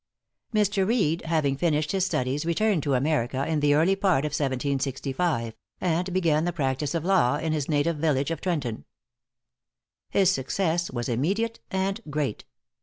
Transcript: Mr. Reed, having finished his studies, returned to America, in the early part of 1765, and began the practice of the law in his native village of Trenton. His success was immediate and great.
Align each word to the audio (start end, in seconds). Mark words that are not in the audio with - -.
Mr. 0.51 0.87
Reed, 0.87 1.21
having 1.27 1.55
finished 1.55 1.91
his 1.91 2.07
studies, 2.07 2.43
returned 2.43 2.81
to 2.81 2.95
America, 2.95 3.45
in 3.47 3.59
the 3.59 3.75
early 3.75 3.95
part 3.95 4.25
of 4.25 4.31
1765, 4.31 5.53
and 5.79 6.11
began 6.11 6.43
the 6.43 6.51
practice 6.51 6.95
of 6.95 7.03
the 7.03 7.09
law 7.09 7.35
in 7.37 7.53
his 7.53 7.69
native 7.69 7.97
village 7.97 8.31
of 8.31 8.41
Trenton. 8.41 8.85
His 10.09 10.31
success 10.31 10.89
was 10.89 11.07
immediate 11.07 11.59
and 11.69 12.01
great. 12.09 12.45